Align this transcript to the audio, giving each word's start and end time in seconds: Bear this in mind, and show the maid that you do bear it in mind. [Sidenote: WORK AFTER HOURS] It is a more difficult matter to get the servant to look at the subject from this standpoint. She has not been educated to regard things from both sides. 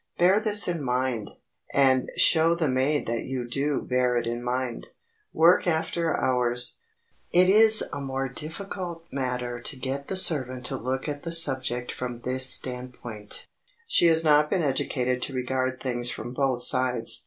Bear 0.17 0.39
this 0.39 0.67
in 0.67 0.81
mind, 0.81 1.29
and 1.75 2.09
show 2.17 2.55
the 2.55 2.67
maid 2.67 3.05
that 3.05 3.23
you 3.25 3.47
do 3.47 3.83
bear 3.83 4.17
it 4.17 4.25
in 4.25 4.41
mind. 4.41 4.85
[Sidenote: 4.87 4.95
WORK 5.33 5.67
AFTER 5.67 6.13
HOURS] 6.17 6.77
It 7.31 7.47
is 7.49 7.83
a 7.93 8.01
more 8.01 8.27
difficult 8.27 9.05
matter 9.11 9.59
to 9.61 9.75
get 9.75 10.07
the 10.07 10.17
servant 10.17 10.65
to 10.65 10.75
look 10.75 11.07
at 11.07 11.21
the 11.21 11.31
subject 11.33 11.91
from 11.91 12.21
this 12.21 12.47
standpoint. 12.49 13.45
She 13.85 14.07
has 14.07 14.23
not 14.23 14.49
been 14.49 14.63
educated 14.63 15.21
to 15.21 15.35
regard 15.35 15.79
things 15.79 16.09
from 16.09 16.33
both 16.33 16.63
sides. 16.63 17.19